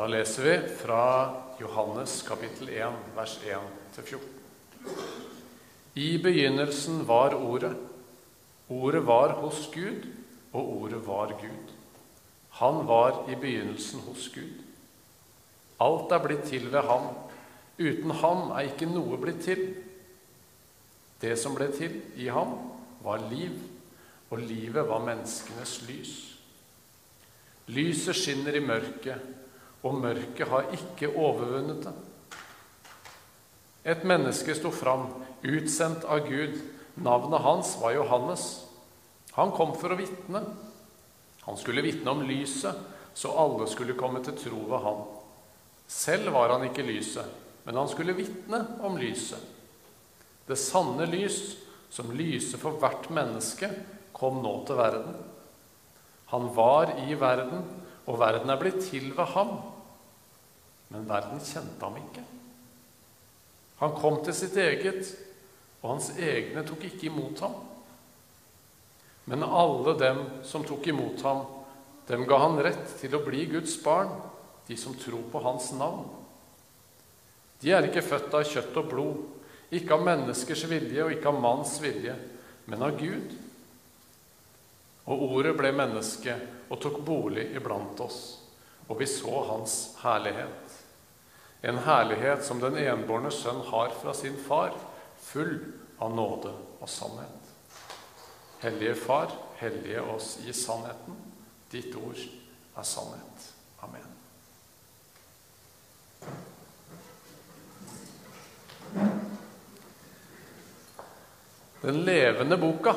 [0.00, 1.00] Da leser vi fra
[1.60, 4.20] Johannes kapittel 1, vers 1-14.
[5.94, 7.74] I begynnelsen var Ordet.
[8.68, 10.06] Ordet var hos Gud,
[10.52, 11.74] og Ordet var Gud.
[12.62, 14.62] Han var i begynnelsen hos Gud.
[15.84, 17.10] Alt er blitt til ved ham.
[17.76, 19.66] Uten ham er ikke noe blitt til.
[21.20, 22.56] Det som ble til i ham,
[23.04, 23.52] var liv,
[24.32, 26.16] og livet var menneskenes lys.
[27.68, 29.39] Lyset skinner i mørket,
[29.82, 31.94] og mørket har ikke overvunnet det.
[33.90, 35.06] Et menneske sto fram,
[35.40, 36.58] utsendt av Gud.
[37.00, 38.44] Navnet hans var Johannes.
[39.38, 40.42] Han kom for å vitne.
[41.46, 42.76] Han skulle vitne om lyset,
[43.16, 45.00] så alle skulle komme til tro ved ham.
[45.90, 47.26] Selv var han ikke lyset,
[47.64, 49.40] men han skulle vitne om lyset.
[50.46, 51.56] Det sanne lys,
[51.90, 53.70] som lyser for hvert menneske,
[54.14, 55.16] kom nå til verden.
[56.30, 57.64] Han var i verden,
[58.10, 59.56] og verden er blitt til ved ham.
[60.90, 62.24] Men verden kjente ham ikke.
[63.80, 65.14] Han kom til sitt eget,
[65.80, 67.54] og hans egne tok ikke imot ham.
[69.30, 71.44] Men alle dem som tok imot ham,
[72.10, 74.10] dem ga han rett til å bli Guds barn,
[74.66, 76.08] de som tror på hans navn.
[77.60, 79.22] De er ikke født av kjøtt og blod,
[79.70, 82.16] ikke av menneskers vilje og ikke av manns vilje,
[82.66, 83.36] men av Gud.
[85.08, 86.36] Og ordet ble menneske
[86.68, 88.20] og tok bolig iblant oss,
[88.88, 90.76] og vi så hans herlighet.
[91.62, 94.72] En herlighet som den enbårne sønn har fra sin far,
[95.20, 95.58] full
[96.00, 97.36] av nåde og sannhet.
[98.60, 101.16] Hellige Far, hellige oss i sannheten.
[101.72, 102.18] Ditt ord
[102.76, 103.46] er sannhet.
[103.80, 104.04] Amen.
[111.80, 112.94] Den levende boka.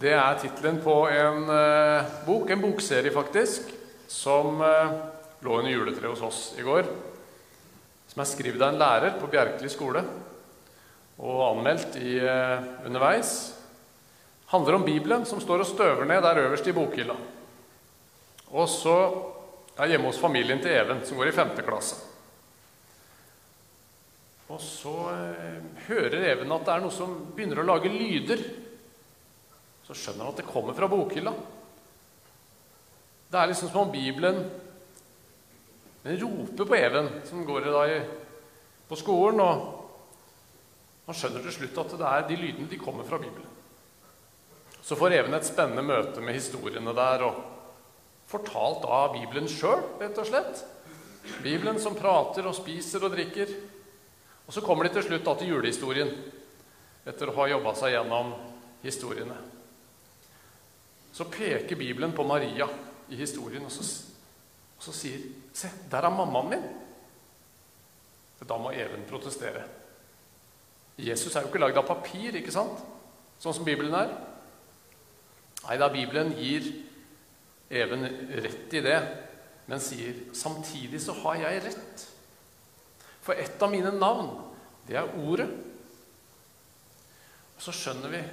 [0.00, 3.66] Det er tittelen på en eh, bok, en bokserie faktisk,
[4.08, 4.92] som eh,
[5.44, 6.86] lå under juletreet hos oss i går.
[8.08, 10.00] Som er skrevet av en lærer på Bjerkeli skole
[11.20, 13.58] og anmeldt i, eh, underveis.
[14.46, 17.14] handler om Bibelen, som står og støver ned der øverst i bokhylla.
[18.56, 18.96] Og så
[19.76, 22.00] er hjemme hos familien til Even, som går i femte klasse.
[24.48, 24.96] Og så
[25.86, 28.42] hører Even at det er noe som begynner å lage lyder.
[29.90, 31.32] Så skjønner han at det kommer fra bokhylla.
[33.30, 34.44] Det er liksom som om Bibelen
[36.04, 38.06] den roper på Even, som går i dag
[38.86, 39.42] på skolen.
[39.42, 43.58] Og han skjønner til slutt at det er de lydene de kommer fra Bibelen.
[44.78, 47.42] Så får Even et spennende møte med historiene der, og
[48.30, 50.64] fortalt av Bibelen sjøl, rett og slett.
[51.42, 53.52] Bibelen som prater og spiser og drikker.
[54.46, 56.14] Og så kommer de til slutt da til julehistorien,
[57.10, 58.36] etter å ha jobba seg gjennom
[58.86, 59.59] historiene.
[61.12, 62.68] Så peker Bibelen på Maria
[63.10, 63.86] i historien, og så,
[64.78, 66.68] og så sier Se, der er mammaen min!
[68.48, 69.64] Da må Even protestere.
[70.96, 72.78] Jesus er jo ikke lagd av papir, ikke sant?
[73.40, 74.12] Sånn som Bibelen er.
[75.66, 76.70] Nei da, Bibelen gir
[77.70, 78.02] Even
[78.42, 78.96] rett i det,
[79.70, 82.06] men sier samtidig så har jeg rett.
[83.22, 84.32] For et av mine navn,
[84.88, 85.46] det er Ordet.
[87.54, 88.24] Og så skjønner vi,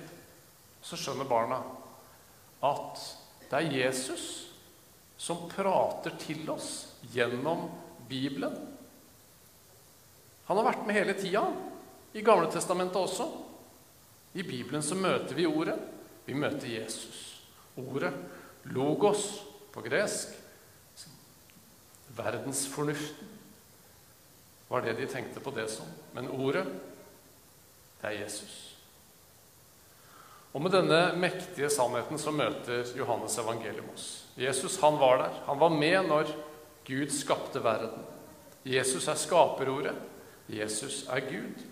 [0.81, 1.59] så skjønner barna,
[2.65, 3.03] at
[3.49, 4.25] det er Jesus
[5.17, 7.67] som prater til oss gjennom
[8.09, 8.53] Bibelen.
[10.47, 11.43] Han har vært med hele tida,
[12.15, 13.27] i Gamle Testamentet også.
[14.37, 15.77] I Bibelen så møter vi Ordet.
[16.27, 17.41] Vi møter Jesus.
[17.77, 18.11] Ordet
[18.73, 19.41] logos
[19.71, 20.33] på gresk.
[22.17, 23.35] Verdensfornuften
[24.67, 25.87] var det de tenkte på det som.
[26.13, 26.65] Men ordet,
[28.01, 28.76] det er Jesus.
[30.55, 34.07] Og med denne mektige sannheten så møter Johannes evangelium oss.
[34.39, 35.41] Jesus han var der.
[35.49, 36.31] Han var med når
[36.87, 38.05] Gud skapte verden.
[38.67, 39.95] Jesus er skaperordet.
[40.47, 41.65] Jesus er Gud.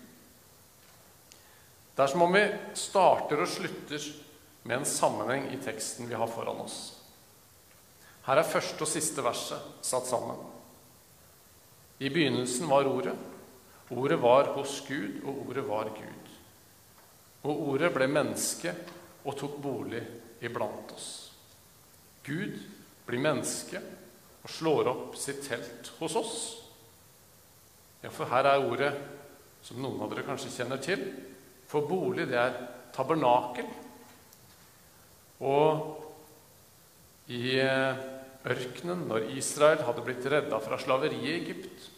[1.96, 2.44] Det er som om vi
[2.76, 4.10] starter og slutter
[4.66, 6.96] med en sammenheng i teksten vi har foran oss.
[8.26, 10.36] Her er første og siste verset satt sammen.
[12.02, 13.14] I begynnelsen var Ordet.
[13.88, 16.25] Ordet var hos Gud, og Ordet var Gud.
[17.46, 18.72] Og Ordet ble menneske
[19.26, 20.02] og tok bolig
[20.44, 21.10] iblant oss.
[22.26, 22.56] Gud
[23.06, 23.80] blir menneske
[24.42, 26.36] og slår opp sitt telt hos oss.
[28.02, 28.92] Ja, for her er ordet,
[29.62, 31.02] som noen av dere kanskje kjenner til,
[31.66, 32.58] for bolig, det er
[32.94, 33.66] tabernakel.
[35.42, 36.02] Og
[37.34, 38.04] i eh,
[38.46, 41.90] ørkenen, når Israel hadde blitt redda fra slaveriet i Egypt,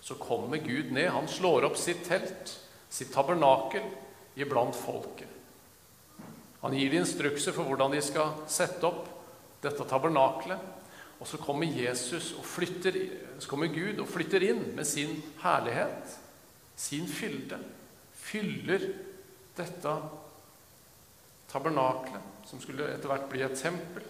[0.00, 1.10] så kommer Gud ned.
[1.12, 2.54] Han slår opp sitt telt,
[2.88, 3.84] sitt tabernakel,
[4.38, 5.28] iblant folket.
[6.62, 9.06] Han gir de instrukser for hvordan de skal sette opp
[9.62, 10.58] dette tabernaklet.
[11.18, 12.94] Og så kommer Jesus og flytter,
[13.42, 16.14] så kommer Gud og flytter inn med sin herlighet,
[16.78, 17.58] sin fylde.
[18.14, 18.84] Fyller
[19.58, 19.94] dette
[21.50, 24.06] tabernaklet, som skulle etter hvert bli et tempel.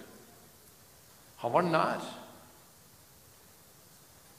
[1.44, 2.08] Han var nær.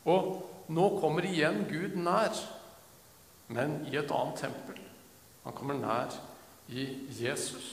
[0.09, 2.37] Og nå kommer igjen Gud nær,
[3.49, 4.88] men i et annet tempel.
[5.45, 6.15] Han kommer nær
[6.69, 6.85] i
[7.17, 7.69] Jesus.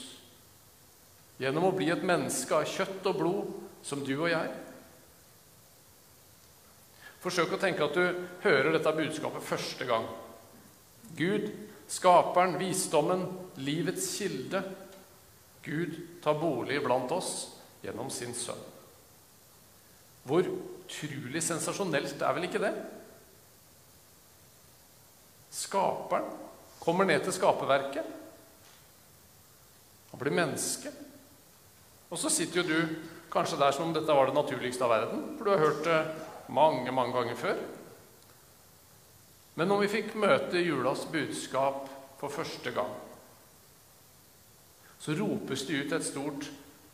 [1.37, 3.51] Gjennom å bli et menneske av kjøtt og blod,
[3.85, 4.53] som du og jeg.
[7.21, 10.07] Forsøk å tenke at du hører dette budskapet første gang.
[11.17, 11.49] Gud,
[11.89, 13.25] skaperen, visdommen,
[13.61, 14.63] livets kilde.
[15.65, 17.31] Gud tar bolig blant oss
[17.83, 18.59] gjennom sin sønn.
[20.27, 22.73] Hvor utrolig sensasjonelt er vel ikke det?
[25.53, 26.46] Skaperen
[26.87, 28.05] kommer ned til skaperverket.
[30.13, 30.93] Han blir menneske.
[32.07, 32.95] Og så sitter jo du
[33.33, 35.97] kanskje der som om dette var det naturligste av verden, for du har hørt det
[36.47, 37.59] mange, mange ganger før.
[39.59, 41.89] Men når vi fikk møte julas budskap
[42.21, 42.93] for første gang,
[44.97, 46.47] så ropes det ut et stort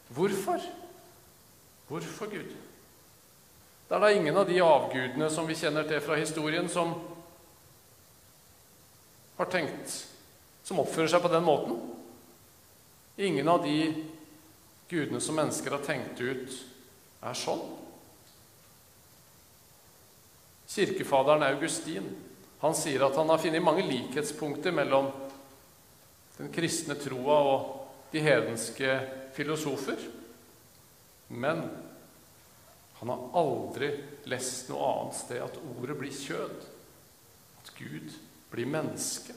[0.10, 0.70] 'Hvorfor?'
[1.88, 2.52] Hvorfor, Gud?
[3.90, 6.94] Det er da ingen av de avgudene som vi kjenner til fra historien, som
[9.38, 10.08] har tenkt
[10.64, 11.80] Som oppfører seg på den måten.
[13.20, 13.92] Ingen av de
[14.88, 16.54] gudene som mennesker har tenkt ut,
[17.20, 17.66] er sånn.
[20.72, 22.08] Kirkefaderen Augustin
[22.64, 25.10] han sier at han har funnet mange likhetspunkter mellom
[26.38, 27.66] den kristne troa og
[28.14, 28.96] de hedenske
[29.36, 30.00] filosofer.
[31.28, 31.66] Men
[33.02, 33.90] han har aldri
[34.32, 36.70] lest noe annet sted at ordet blir kjød.
[37.60, 38.16] At Gud
[38.54, 39.34] blir menneske.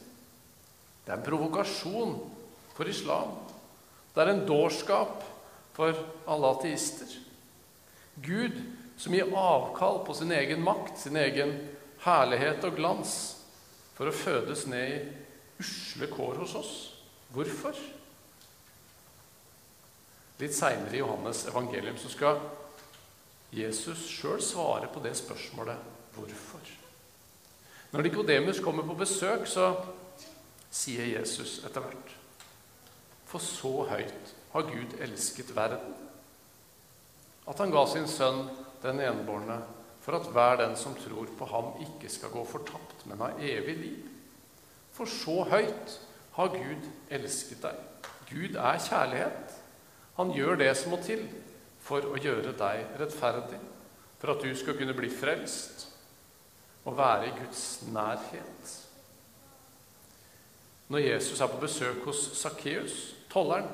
[1.05, 2.17] Det er en provokasjon
[2.77, 3.33] for islam.
[4.13, 5.23] Det er en dårskap
[5.77, 5.97] for
[6.29, 7.09] alle ateister.
[8.25, 8.59] Gud
[8.97, 11.53] som gir avkall på sin egen makt, sin egen
[12.05, 13.17] herlighet og glans,
[13.97, 16.73] for å fødes ned i usle kår hos oss.
[17.33, 17.77] Hvorfor?
[20.41, 22.41] Litt seinere i Johannes evangelium så skal
[23.57, 26.86] Jesus sjøl svare på det spørsmålet hvorfor.
[27.97, 29.71] Når Nikodemus kommer på besøk, så
[30.69, 32.11] sier Jesus etter hvert
[33.25, 35.95] For så høyt har Gud elsket verden,
[37.49, 38.43] at han ga sin sønn
[38.83, 39.57] den enbårne,
[40.05, 43.79] for at hver den som tror på ham, ikke skal gå fortapt, men ha evig
[43.81, 44.05] liv.
[44.93, 45.97] For så høyt
[46.37, 47.81] har Gud elsket deg.
[48.29, 49.59] Gud er kjærlighet.
[50.21, 51.25] Han gjør det som må til
[51.81, 53.65] for å gjøre deg rettferdig,
[54.21, 55.96] for at du skal kunne bli frelst
[56.87, 58.75] og være i Guds nærhet.
[60.89, 62.97] Når Jesus er på besøk hos Sakkeus,
[63.31, 63.69] tolleren,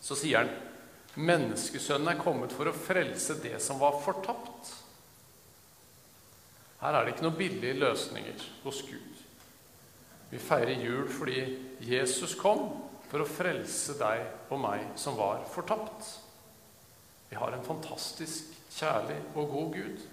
[0.00, 0.52] så sier han
[1.20, 4.68] Menneskesønnen er kommet for å frelse det som var fortapt.
[6.80, 9.18] Her er det ikke noen billige løsninger hos Gud.
[10.30, 11.42] Vi feirer jul fordi
[11.82, 12.62] Jesus kom
[13.10, 14.22] for å frelse deg
[14.54, 16.06] og meg som var fortapt.
[17.28, 20.06] Vi har en fantastisk kjærlig og god Gud.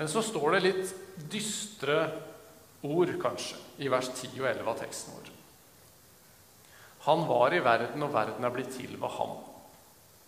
[0.00, 0.90] Men så står det litt
[1.28, 1.94] dystre
[2.88, 5.26] ord, kanskje, i vers 10 og 11 av teksten vår.
[7.04, 9.34] Han var i verden, og verden er blitt til ved ham.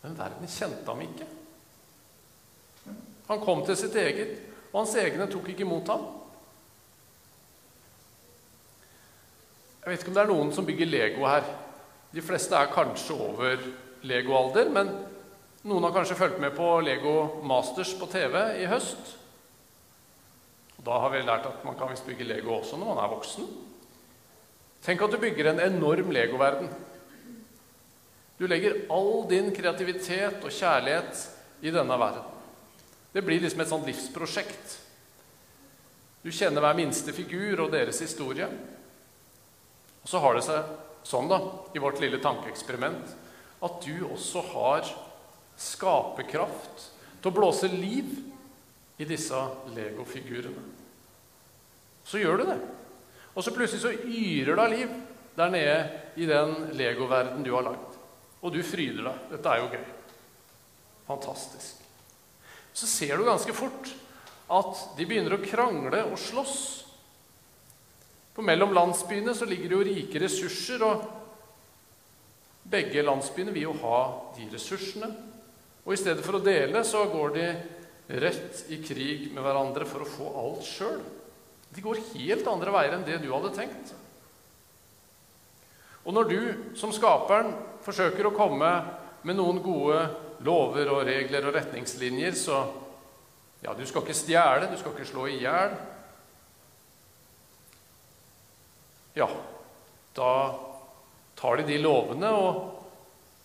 [0.02, 1.28] Men verden kjente ham ikke.
[3.30, 4.34] Han kom til sitt eget,
[4.74, 6.04] og hans egne tok ikke imot ham.
[9.78, 11.48] Jeg vet ikke om det er noen som bygger Lego her.
[12.12, 13.64] De fleste er kanskje over
[14.04, 14.92] Lego-alder, men
[15.64, 17.16] noen har kanskje fulgt med på Lego
[17.48, 19.16] Masters på TV i høst.
[20.82, 23.46] Da har vi lært at man kan visst bygge Lego også når man er voksen.
[24.82, 26.70] Tenk at du bygger en enorm legoverden.
[28.38, 31.26] Du legger all din kreativitet og kjærlighet
[31.62, 32.24] i denne verden.
[33.12, 34.78] Det blir liksom et sånt livsprosjekt.
[36.22, 38.48] Du kjenner hver minste figur og deres historie.
[40.02, 40.72] Og så har det seg
[41.06, 41.38] sånn, da,
[41.74, 43.14] i vårt lille tankeeksperiment,
[43.62, 44.90] at du også har
[45.58, 46.88] skaperkraft
[47.22, 48.10] til å blåse liv
[49.02, 49.38] i disse
[49.74, 50.62] legofigurene.
[52.06, 52.58] Så gjør du det.
[53.34, 54.94] Og så plutselig så yrer det av liv
[55.36, 55.76] der nede
[56.20, 57.98] i den legoverden du har lagd.
[58.42, 59.26] Og du fryder deg.
[59.32, 59.86] Dette er jo gøy.
[61.08, 61.82] Fantastisk.
[62.72, 63.90] Så ser du ganske fort
[64.52, 66.58] at de begynner å krangle og slåss.
[68.32, 71.04] For mellom landsbyene så ligger det jo rike ressurser, og
[72.72, 73.98] begge landsbyene vil jo ha
[74.36, 75.08] de ressursene.
[75.82, 77.46] Og i stedet for å dele, så går de
[78.08, 81.00] rett i krig med hverandre for å få alt sjøl.
[81.72, 83.94] De går helt andre veier enn det du hadde tenkt.
[86.02, 86.40] Og når du
[86.78, 87.52] som skaperen
[87.84, 88.72] forsøker å komme
[89.22, 90.02] med noen gode
[90.42, 92.58] lover og regler og retningslinjer, så
[93.62, 95.76] ja, du skal ikke stjele, du skal ikke slå i hjel.
[99.14, 99.28] Ja,
[100.16, 100.32] da
[101.38, 102.62] tar de de lovene og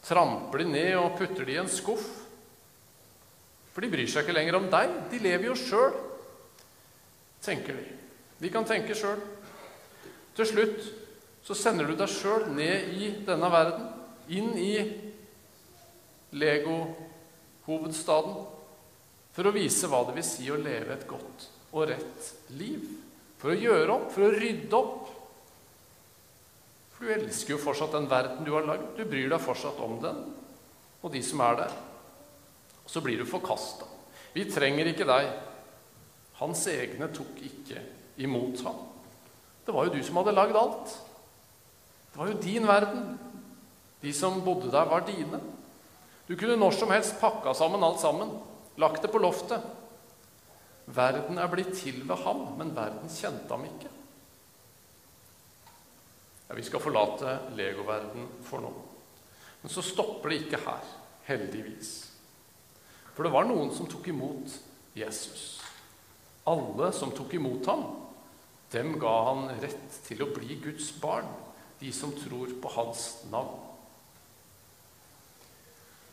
[0.08, 2.08] tramper de ned og putter de i en skuff.
[3.78, 4.90] For de bryr seg ikke lenger om deg.
[5.12, 5.92] De lever jo sjøl,
[7.46, 7.84] tenker de.
[8.42, 9.20] De kan tenke sjøl.
[10.34, 10.88] Til slutt
[11.46, 13.84] så sender du deg sjøl ned i denne verden,
[14.34, 14.72] inn i
[16.42, 18.40] Lego-hovedstaden,
[19.38, 22.82] for å vise hva det vil si å leve et godt og rett liv.
[23.38, 25.12] For å gjøre opp, for å rydde opp.
[26.96, 28.90] For du elsker jo fortsatt den verden du har lagd.
[28.98, 30.26] Du bryr deg fortsatt om den
[31.06, 31.78] og de som er der.
[32.88, 33.84] Og så blir du forkasta.
[34.32, 35.27] Vi trenger ikke deg.
[36.39, 37.82] Hans egne tok ikke
[38.24, 38.79] imot ham.
[39.67, 40.94] Det var jo du som hadde lagd alt.
[42.13, 43.10] Det var jo din verden.
[44.00, 45.41] De som bodde der, var dine.
[46.29, 48.32] Du kunne når som helst pakka sammen alt sammen,
[48.79, 49.63] lagt det på loftet.
[50.88, 53.91] Verden er blitt til ved ham, men verden kjente ham ikke.
[56.48, 58.72] Ja, Vi skal forlate legoverden for nå.
[59.62, 60.94] Men så stopper det ikke her,
[61.27, 62.17] heldigvis.
[63.18, 64.52] For det var noen som tok imot
[64.94, 65.46] Jesus.
[66.46, 67.88] Alle som tok imot ham,
[68.70, 71.26] dem ga han rett til å bli Guds barn,
[71.80, 73.58] de som tror på hans navn.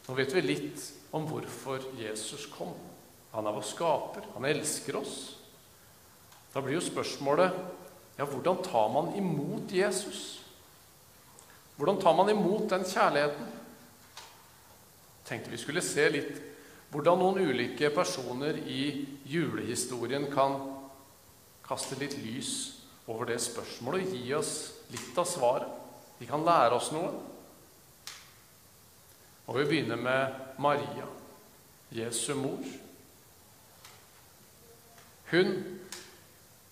[0.07, 2.73] Nå vet vi litt om hvorfor Jesus kom.
[3.37, 4.25] Han er vår skaper.
[4.39, 5.19] Han elsker oss.
[6.57, 7.53] Da blir jo spørsmålet
[8.17, 10.41] ja, hvordan tar man imot Jesus?
[11.77, 13.53] Hvordan tar man imot den kjærligheten?
[15.29, 16.54] Tenkte vi skulle se litt
[16.95, 18.85] hvordan noen ulike personer i
[19.27, 20.61] julehistorien kan
[21.67, 22.51] kaste litt lys
[23.11, 24.53] over det spørsmålet og gi oss
[24.93, 25.73] litt av svaret.
[26.21, 27.11] De kan lære oss noe.
[29.51, 31.09] Og vi begynner med Maria,
[31.91, 32.63] Jesu mor.
[35.33, 35.53] Hun,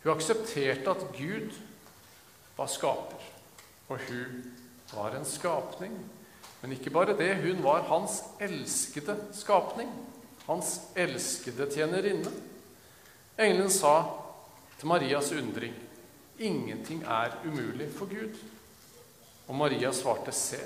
[0.04, 1.50] hun aksepterte at Gud
[2.54, 3.30] var skaper,
[3.90, 4.42] og hun
[4.94, 5.98] var en skapning.
[6.62, 9.90] Men ikke bare det, hun var hans elskede skapning.
[10.46, 12.30] Hans elskede tjenerinne.
[13.38, 13.96] Engelen sa
[14.78, 15.74] til Marias undring
[16.42, 18.38] ingenting er umulig for Gud.
[19.48, 20.58] Og Maria svarte, se,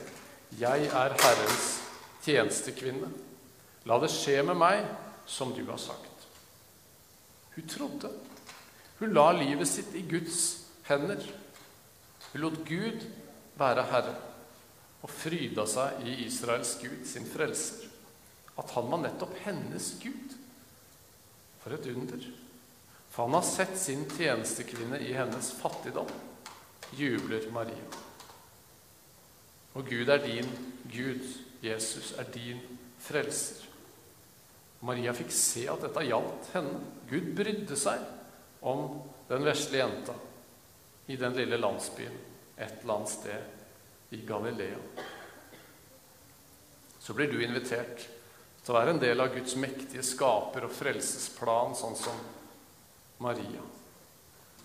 [0.60, 1.66] jeg er Herrens
[2.24, 3.10] tjenestekvinne.
[3.86, 4.84] La det skje med meg
[5.26, 6.28] som du har sagt.
[7.54, 8.12] Hun trodde.
[8.98, 10.40] Hun la livet sitt i Guds
[10.88, 11.20] hender.
[12.32, 13.04] Hun lot Gud
[13.58, 14.16] være Herre
[15.06, 17.84] og fryda seg i Israels Gud, sin frelser.
[18.58, 20.34] At han var nettopp hennes Gud.
[21.62, 22.24] For et under.
[23.12, 26.10] For han har sett sin tjenestekvinne i hennes fattigdom,
[26.98, 27.86] jubler Maria.
[29.78, 30.50] Og Gud er din
[30.90, 31.22] Gud.
[31.62, 32.58] Jesus er din
[33.00, 33.62] frelser.
[34.86, 36.80] Maria fikk se at dette gjaldt henne.
[37.08, 38.02] Gud brydde seg
[38.66, 38.98] om
[39.30, 40.16] den vesle jenta
[41.06, 42.18] i den lille landsbyen
[42.56, 43.55] et eller annet sted
[44.10, 44.78] i Galilea.
[46.98, 48.06] Så blir du invitert
[48.62, 52.16] til å være en del av Guds mektige skaper- og frelsesplan, sånn som
[53.22, 53.62] Maria.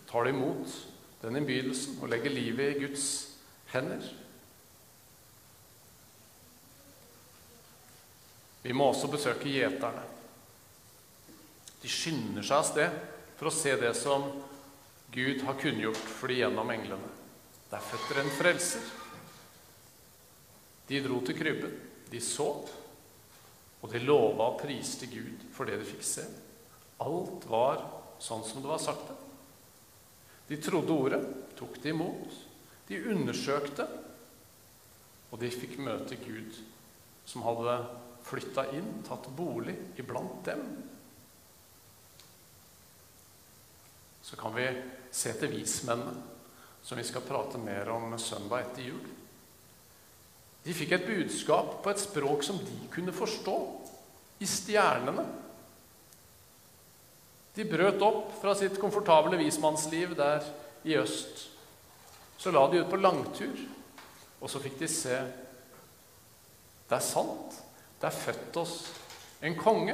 [0.10, 0.74] Tar du imot
[1.22, 3.06] den innbydelsen og legger livet i Guds
[3.72, 4.02] hender?
[8.62, 10.04] Vi må også besøke gjeterne.
[11.82, 12.98] De skynder seg av sted
[13.40, 14.28] for å se det som
[15.14, 17.10] Gud har kunngjort for de gjennom englene.
[17.72, 19.01] Der føtter en frelser.
[20.92, 21.74] De dro til krybben.
[22.12, 22.50] De så,
[23.82, 26.26] og de lova og priste Gud for det de fikk se.
[27.02, 27.80] Alt var
[28.22, 29.18] sånn som det var sagt det.
[30.52, 31.22] De trodde ordet,
[31.56, 32.34] tok det imot.
[32.90, 33.86] De undersøkte,
[35.32, 36.58] og de fikk møte Gud,
[37.24, 37.78] som hadde
[38.28, 40.66] flytta inn, tatt bolig iblant dem.
[44.22, 44.68] Så kan vi
[45.08, 46.20] se til vismennene,
[46.84, 49.08] som vi skal prate mer om søndag etter jul.
[50.62, 53.58] De fikk et budskap på et språk som de kunne forstå,
[54.42, 55.24] i stjernene.
[57.54, 60.46] De brøt opp fra sitt komfortable vismannsliv der
[60.88, 61.44] i øst.
[62.42, 63.60] Så la de ut på langtur,
[64.42, 65.20] og så fikk de se
[66.90, 67.60] Det er sant.
[68.02, 68.74] Det er født oss
[69.46, 69.94] en konge.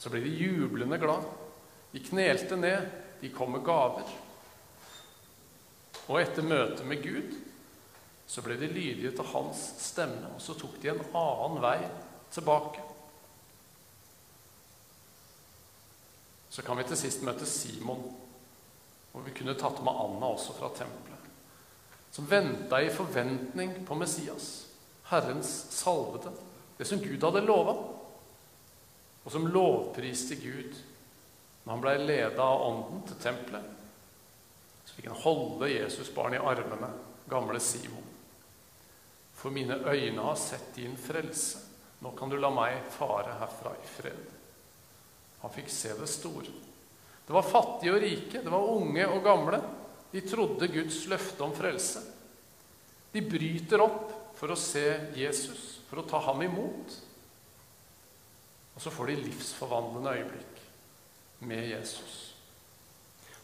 [0.00, 1.28] Så ble de jublende glad.
[1.92, 2.88] De knelte ned.
[3.20, 4.08] De kom med gaver.
[6.08, 7.36] Og etter møtet med Gud
[8.26, 11.78] så ble de lydige til hans stemme, og så tok de en annen vei
[12.34, 12.82] tilbake.
[16.50, 18.02] Så kan vi til sist møte Simon,
[19.12, 21.30] og vi kunne tatt med Anna også fra tempelet,
[22.10, 24.66] som venta i forventning på Messias.
[25.06, 26.32] Herrens salvede.
[26.78, 27.72] det som Gud hadde lova,
[29.24, 30.74] og som lovpriste Gud
[31.64, 33.70] når han ble leda av Ånden til tempelet.
[34.84, 36.92] Så fikk han holde Jesus barn i armene,
[37.30, 38.15] gamle Simon.
[39.36, 41.62] For mine øyne har sett din frelse.
[42.00, 44.24] Nå kan du la meg fare herfra i fred.
[45.42, 46.52] Han fikk se det store.
[47.26, 49.60] Det var fattige og rike, det var unge og gamle.
[50.12, 52.02] De trodde Guds løfte om frelse.
[53.12, 54.84] De bryter opp for å se
[55.16, 56.96] Jesus, for å ta ham imot.
[58.76, 60.62] Og så får de livsforvandlende øyeblikk
[61.48, 62.16] med Jesus.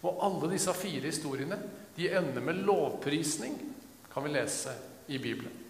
[0.02, 1.58] Og alle disse fire historiene
[1.96, 3.56] de ender med lovprisning,
[4.12, 4.74] kan vi lese
[5.08, 5.61] i Bibelen.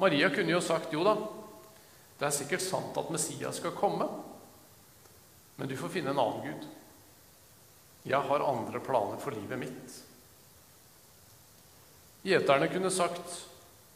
[0.00, 1.12] Maria kunne jo sagt jo da,
[2.16, 4.06] det er sikkert sant at Messias skal komme,
[5.60, 6.62] men du får finne en annen Gud.
[8.08, 9.98] Jeg har andre planer for livet mitt.
[12.24, 13.36] Gjeterne kunne sagt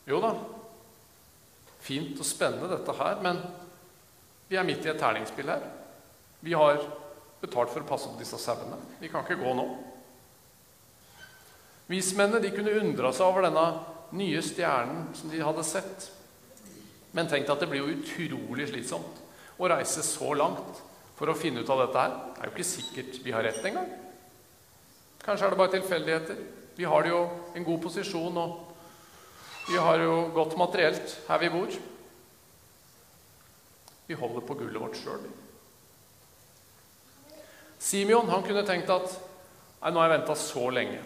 [0.08, 0.34] jo da,
[1.84, 3.40] fint og spennende dette her, men
[4.48, 5.64] vi er midt i et terningsspill her.
[6.44, 6.82] Vi har
[7.40, 8.76] betalt for å passe på disse sauene.
[9.00, 9.66] Vi kan ikke gå nå.
[11.88, 13.66] Vismennene de kunne undra seg over denne
[14.14, 16.08] nye stjernen som de hadde sett,
[17.14, 19.20] men tenkte at det blir jo utrolig slitsomt
[19.58, 20.82] å reise så langt
[21.14, 22.14] for å finne ut av dette her.
[22.34, 23.90] Det er jo ikke sikkert vi har rett engang.
[25.24, 26.40] Kanskje er det bare tilfeldigheter.
[26.74, 27.20] Vi har jo
[27.54, 31.78] en god posisjon, og vi har jo godt materielt her vi bor.
[34.06, 35.22] Vi holder på gullet vårt sjøl.
[37.78, 39.06] Simeon han kunne tenkt at
[39.80, 41.00] nei, nå har jeg venta så lenge.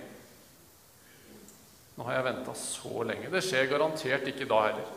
[1.98, 3.30] Nå har jeg venta så lenge.
[3.32, 4.90] Det skjer garantert ikke da heller.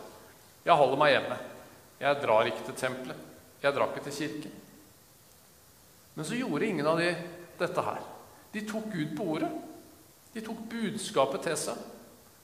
[0.62, 1.38] Jeg holder meg hjemme.
[2.01, 3.24] Jeg drar ikke til tempelet.
[3.62, 4.58] Jeg drar ikke til kirken.
[6.13, 7.10] Men så gjorde ingen av de
[7.58, 8.03] dette her.
[8.53, 9.50] De tok Gud på ordet.
[10.36, 11.79] De tok budskapet til seg.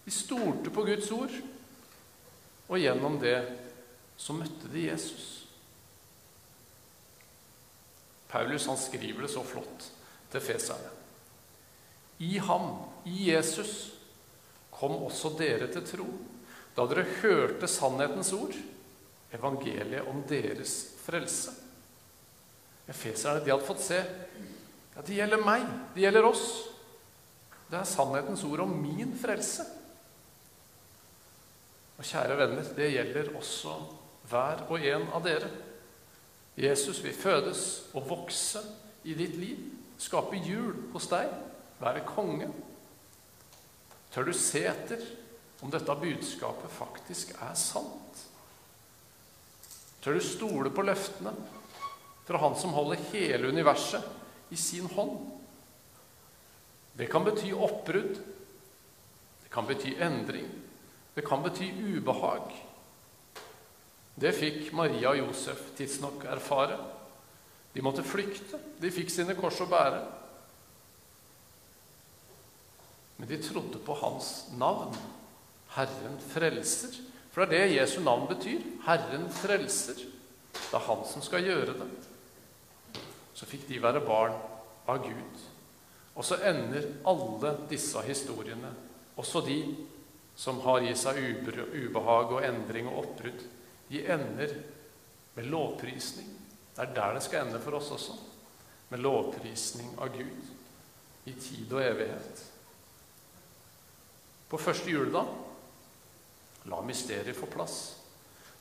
[0.07, 1.35] De stolte på Guds ord.
[2.67, 3.37] Og gjennom det
[4.17, 5.27] så møtte de Jesus.
[8.27, 9.91] Paulus han skriver det så flott
[10.33, 10.89] til feserne.
[12.17, 12.71] I ham,
[13.05, 13.93] i Jesus,
[14.77, 16.07] kom også dere til tro,
[16.77, 18.55] da dere hørte sannhetens ord,
[19.33, 21.53] evangeliet om deres frelse.
[22.87, 26.45] Efeserne de hadde fått se ja, det gjelder meg, det gjelder oss.
[27.67, 29.65] Det er sannhetens ord om min frelse.
[31.97, 33.75] Og kjære venner, det gjelder også
[34.29, 35.49] hver og en av dere.
[36.57, 37.61] Jesus vil fødes
[37.93, 38.63] og vokse
[39.05, 39.59] i ditt liv,
[40.01, 41.29] skape jul hos deg,
[41.81, 42.49] være konge.
[44.17, 45.01] Tør du se etter
[45.61, 48.23] om dette budskapet faktisk er sant?
[50.01, 51.35] Tør du stole på løftene
[52.25, 55.19] fra Han som holder hele universet i sin hånd?
[56.97, 58.17] Det kan bety oppbrudd.
[59.43, 60.49] Det kan bety endring.
[61.13, 62.57] Det kan bety ubehag.
[64.17, 66.81] Det fikk Maria og Josef tidsnok erfare.
[67.69, 68.57] De måtte flykte.
[68.81, 70.01] De fikk sine kors å bære.
[73.17, 74.95] Men de trodde på hans navn.
[75.75, 76.95] Herren frelser.
[77.33, 78.63] For det er det Jesu navn betyr.
[78.85, 79.99] Herren frelser.
[80.53, 81.89] Det er han som skal gjøre det.
[83.37, 84.37] Så fikk de være barn
[84.89, 85.45] av Gud.
[86.17, 88.71] Og så ender alle disse historiene,
[89.21, 89.59] også de
[90.37, 93.43] som har i seg ubehag og endring og oppbrudd,
[93.89, 94.55] de ender
[95.37, 96.29] med lovprisning.
[96.73, 98.17] Det er der det skal ende for oss også.
[98.89, 102.43] Med lovprisning av Gud i tid og evighet.
[104.47, 105.27] På første juledag
[106.71, 107.77] la mysteriet få plass.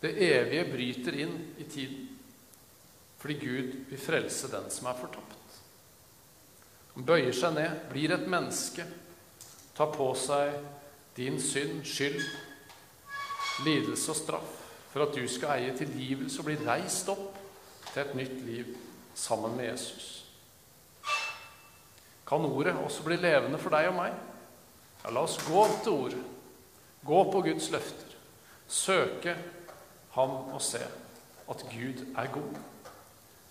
[0.00, 2.12] Det evige bryter inn i tiden
[3.16, 5.54] fordi Gud vil frelse den som er fortapt.
[6.94, 8.84] Han bøyer seg ned, blir et menneske,
[9.74, 10.52] tar på seg
[11.16, 12.20] din synd, skyld,
[13.64, 14.52] lidelse og straff
[14.92, 17.40] for at du skal eie tilgivelse og bli reist opp
[17.88, 18.70] til et nytt liv
[19.16, 20.06] sammen med Jesus.
[22.28, 24.14] Kan ordet også bli levende for deg og meg?
[25.06, 26.22] Ja, la oss gå til ordet.
[27.06, 28.14] Gå på Guds løfter.
[28.66, 29.36] Søke
[30.16, 30.80] ham og se
[31.46, 32.56] at Gud er god.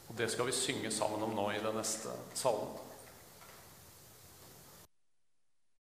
[0.09, 2.75] Og Det skal vi synge sammen om nå i den neste salen.